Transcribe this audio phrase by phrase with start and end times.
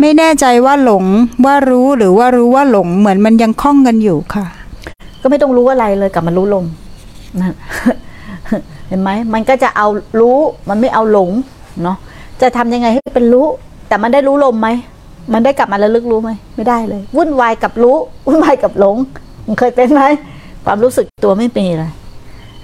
[0.00, 1.04] ไม่แน่ใจว่าหลง
[1.46, 4.46] ว่ารู้หรือว่ารู้ว่าหลงเหมือนมันยังคล้องกันอยู่ค่ะ
[5.22, 6.64] ก็ไม่ต้องรู้อะไรเลยกลับมารู้ลม
[8.88, 9.86] เห็นไหมมันก็จะเอา
[10.20, 10.36] รู้
[10.68, 11.30] มันไม่เอาหลง
[11.82, 11.96] เนาะ
[12.42, 13.46] จะทำยังไงให้เป็นรู้
[13.88, 14.68] แต่มันได้รู้ลมไหม
[15.32, 17.96] มันได้กลับมาระลึกรู้ไหมไม่ได้เลย วุ่นวายกับรู้
[18.26, 18.96] วุ่นวายกับหลง
[19.46, 20.02] มันเคยเป็นไหม
[20.66, 21.92] ความรู้สึกตัวไม่เป็นเลย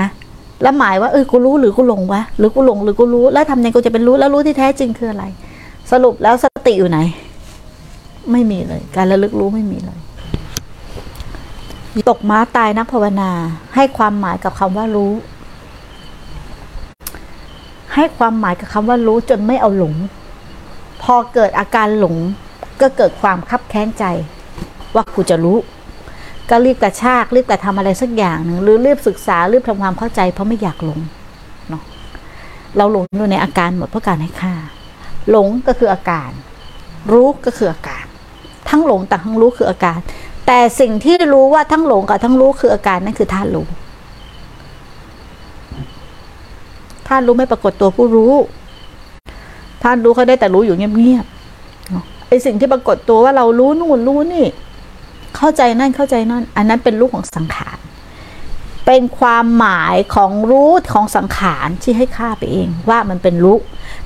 [0.00, 0.08] นะ
[0.62, 5.24] แล้วหมายว่าเออกูรู้หรือกูหลงวะหรือกูหลงหรือกูรู้ แล้วทำยังไงกูจะเป็นรู้แล้วรู้ที่แท้จริงคืออะไร
[5.92, 6.98] สรุปแล้วสติอยู่ไหน
[8.30, 9.98] ไม่มีเลย การระลึกรู้ไม่มีเลย
[12.10, 13.30] ตกม้าตายนักภาวนา
[13.74, 15.12] ให้ความหมายกับคำว่ารู้
[17.94, 19.94] ให้ความหมายกับคำว่ารู้จนไม่เอาหลง
[21.02, 22.16] พอเกิดอาการหลง
[22.80, 24.04] ก็เกิดความคับแค้นใจ
[24.94, 25.56] ว่ากูจะรู้
[26.50, 31.00] ก็รีบกระชากรีบกระทำอะไรสักอย่างหนึ่งหรือรีบศึกษารีบทำความเข้าใจ เพราะไม่อยากหลง
[31.68, 31.82] เนาะ
[32.76, 34.54] เราหลงอยู่ในอาการหมดเพราะการให้ค่า
[35.30, 36.30] หลงก็คืออาการ
[37.12, 37.91] รู้ก็คืออาการ
[38.72, 39.98] ทั้งหลงแต่ทั้งรู้คืออาการ
[40.46, 43.66] แต่สิ่งที่รู้ว่าทั้งหลงกับทั้งรู้คืออาการนั่นคือธาตุรู้
[47.06, 48.34] ธาตุรู้ไม่ปรากฏตัวผู้รู้
[49.82, 54.46] ธาตุรู้เขาได้แต่รู้อยู่เงียบๆไอสิ่งที่ปรากฏตัวว่าเรารู้นู่นรู้นี่
[55.36, 57.78] เข้าใจนั่นเข้าใจนั่น อันนั้นเป็นรู้ของสังขาร
[58.86, 63.58] เป็นความหมายของรู้ของสังขารที่ให้ค่าไปเองว่ามันเป็นรู้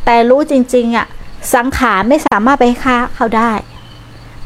[0.05, 1.07] แต่รู้จริงๆอะ
[1.55, 3.53] สังขารไม่สามารถไปให้ค่าเขาได้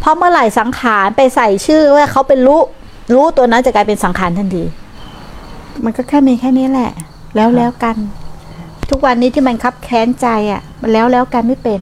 [0.01, 2.61] เพราะเมื่อไหร่สังขารไปใส่ชื่อว่าเขาเป็นรู้
[3.15, 4.65] รู้ตัวนั้นจะกลายเป็นสังขารทันที
[5.85, 6.91] มันก็แค่มีแค่นี้แหละ
[7.37, 7.97] แล้วแล้วกัน
[8.91, 11.81] ทุกวันนี้ที่มันคับแค้นใจอะ มันแล้วแล้วกันไม่เป็น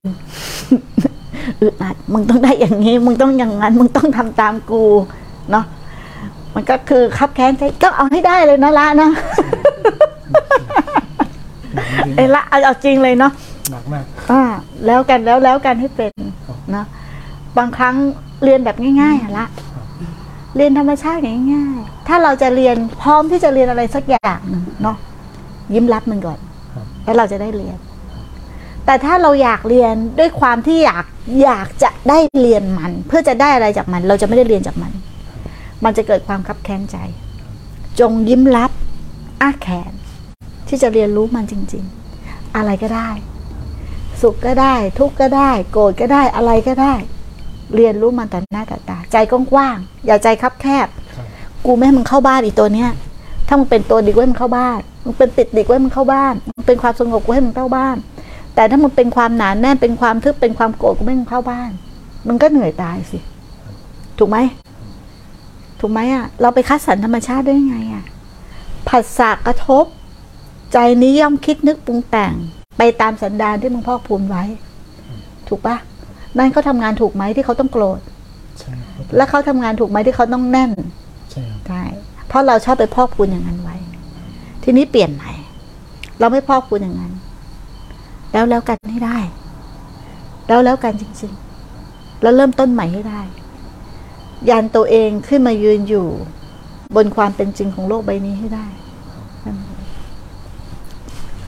[1.60, 4.84] อึดอัดมึงต้องได้อย่างนี้ มึงต้องอย่างนั้น มึงต้องทำตามกู
[5.50, 5.64] เนาะ
[6.54, 9.10] มันก็คือคับแค้นใจก็เอาให้ได้เลยนะละนะ
[12.16, 13.32] เอ้ยละเอาเอาจริงเลยเนาะ
[13.70, 14.42] หนักมากอ่า
[14.86, 16.12] แล้วกันแล้วแล้วกันให้เป็น
[16.74, 16.84] นะ
[17.56, 17.96] บางครั้ง
[18.44, 19.46] เรียนแบบง่ายๆอะละ
[20.56, 21.20] เรียนธรรมชาติ
[21.52, 24.96] ง่ายๆ ถ้าเราจะเรียนพร้อมที่จะเรียนอะไรสักอย่างหนึ่งเนาะ
[25.74, 26.38] ยิ้มรับมันก่อน
[26.74, 27.78] ครับแล้วเราจะได้เรียน
[28.84, 31.04] แต่ถ้าเราอยากเรียนด้วยความที่อยาก
[31.42, 34.92] อยากจะได้เรียนมัน เพื่อจะได้อะไรจากมัน เราจะไม่ได้เรียนจากมัน
[35.84, 36.96] มันจะเกิดความคับแค้นใจ
[38.00, 38.70] จงยิ้มรับ
[39.40, 39.92] อ้าแขน
[40.68, 41.84] ที่จะเรียนรู้มันจริง
[42.20, 43.10] ๆ อะไรก็ได้
[44.20, 46.94] สุขก็ได้ ทุกข์ก็ได้ โกรธก็ได้อะไรก็ได้
[47.74, 51.26] เรียนรู้มันแต่หน้าแต่ตา ใจกว้างๆอย่าใจคับแคบครับ
[51.66, 52.90] กูไม่ให้มึงเข้าบ้านอีตัวเนี้ย
[53.46, 57.96] ถ้ามึงเป็นตัวดีกูให้มึงเข้าบ้านมึงเป็นติดดีกูให้มึงเข้าบ้านมึงเป็นความสงบกูให้มึงเข้าบ้าน
[58.54, 61.70] แต่ถ้ามึงเป็นความหนานแน่นเป็นความทึบเป็นความโกรธกูไม่ให้มึงเข้าบ้าน
[62.26, 63.18] มึงก็เหนื่อยตายสิ
[64.18, 64.38] ถูกไหม
[65.80, 68.04] ถูกไหมอะ เราไปคัดสรรธรรมชาติได้ยังไงอะ
[68.88, 69.84] ผัสสะกระทบ
[70.72, 72.34] ใจนี้ย่อมคิดนึกปรุงแต่ง
[72.78, 74.44] ไปตามสันดานที่มึงพอกพูนไว้
[75.48, 75.76] ถูกปะ
[76.38, 78.00] นั่นเขาทำงานถูกไหมที่เขาต้องโกรธ
[78.58, 80.70] ใช่ครับและเขาทำงานถูกไหมที่เขาต้องแน่น
[81.30, 81.82] ใช่ครับใช่
[82.28, 83.76] เพราะเราชอบไปพอกพูนอย่างนั้นไว้
[84.64, 85.32] ทีนี้เปลี่ยนใหม่
[86.20, 87.12] เราไม่พอกพูนอย่างนั้น
[88.32, 89.18] แล้วแล้วกันให้ได้
[90.48, 91.32] แล้วแล้วกันจริง
[91.76, 93.22] ๆ แล้วเริ่มต้นใหม่ให้ได้
[94.48, 96.06] ยันตัวเองขึ้นมายืนอยู่
[96.96, 98.66] บนความเป็นจริงของโลกใบนี้ให้ได้